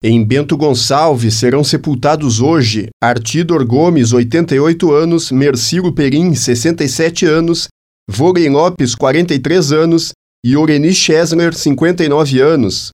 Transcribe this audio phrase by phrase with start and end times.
[0.00, 7.66] Em Bento Gonçalves serão sepultados hoje Artidor Gomes, 88 anos, Mercilo Perim, 67 anos,
[8.08, 10.12] Volen Lopes, 43 anos
[10.44, 12.90] e Oreni Chesler, 59 anos.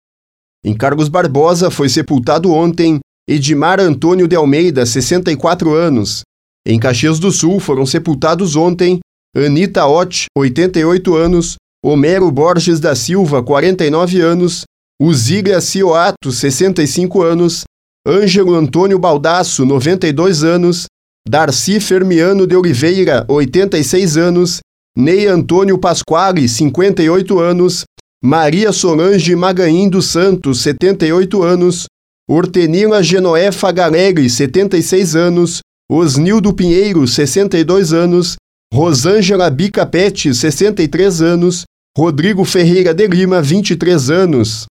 [0.64, 6.23] Em Carlos Barbosa foi sepultado ontem Edmar Antônio de Almeida, 64 anos.
[6.66, 9.00] Em Caxias do Sul foram sepultados ontem
[9.36, 14.64] Anita Ott, 88 anos, Homero Borges da Silva, 49 anos,
[15.00, 17.64] Uzília Cioato, 65 anos,
[18.06, 20.86] Ângelo Antônio Baldasso, 92 anos,
[21.28, 24.60] Darcy Fermiano de Oliveira, 86 anos,
[24.96, 27.84] Ney Antônio Pasquale, 58 anos,
[28.22, 31.86] Maria Solange Magaim dos Santos, 78 anos,
[32.28, 38.36] Hortenila Genoefa Galegre, 76 anos, Osnildo Pinheiro, 62 anos,
[38.72, 41.64] Rosângela Bicapete, 63 anos,
[41.98, 44.66] Rodrigo Ferreira de Lima, 23 anos.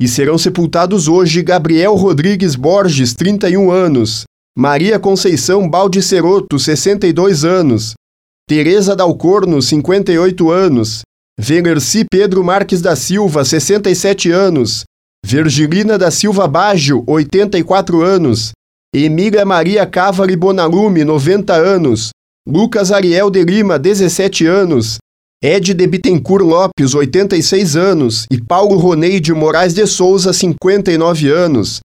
[0.00, 4.24] E serão sepultados hoje Gabriel Rodrigues Borges, 31 anos,
[4.56, 7.94] Maria Conceição Balde Ceroto, 62 anos,
[8.46, 11.00] Teresa Dalcorno, 58 anos,
[11.38, 14.84] Venerci Pedro Marques da Silva, 67 anos,
[15.24, 18.52] Virgilina da Silva Baggio, 84 anos,
[18.94, 22.10] Emília Maria Cavari Bonalume, 90 anos,
[22.46, 24.98] Lucas Ariel de Lima, 17 anos,
[25.42, 31.80] Ed de Bittencourt Lopes, 86 anos, e Paulo Ronei de Moraes de Souza, 59 anos.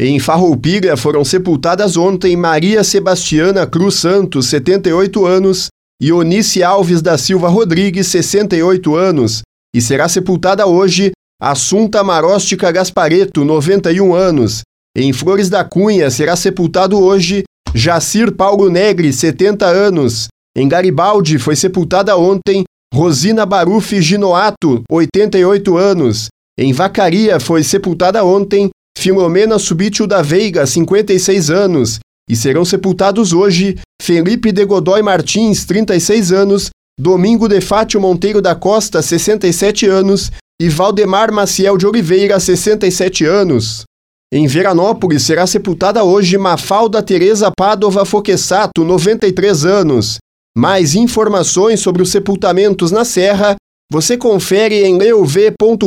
[0.00, 5.66] Em Farroupilha foram sepultadas ontem Maria Sebastiana Cruz Santos, 78 anos,
[6.00, 9.42] e Onice Alves da Silva Rodrigues, 68 anos,
[9.74, 14.62] e será sepultada hoje Assunta Maróstica Gaspareto, 91 anos.
[14.96, 17.42] Em Flores da Cunha será sepultado hoje
[17.74, 20.28] Jacir Paulo Negre, 70 anos.
[20.56, 26.28] Em Garibaldi foi sepultada ontem Rosina Barufi Ginoato, 88 anos.
[26.58, 28.68] Em Vacaria foi sepultada ontem
[28.98, 32.00] Filomena Subítio da Veiga, 56 anos.
[32.28, 36.68] E serão sepultados hoje Felipe de Godoy Martins, 36 anos,
[37.00, 40.30] Domingo de Fátio Monteiro da Costa, 67 anos,
[40.60, 43.84] e Valdemar Maciel de Oliveira, 67 anos.
[44.30, 50.18] Em Veranópolis será sepultada hoje Mafalda Teresa Padova Foquessato, 93 anos.
[50.56, 53.56] Mais informações sobre os sepultamentos na Serra
[53.92, 55.86] você confere em leuv.com.br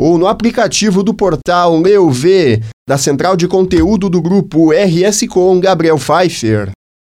[0.00, 2.24] ou no aplicativo do portal Leuv,
[2.88, 6.72] da central de conteúdo do grupo RS Com Gabriel Pfeiffer.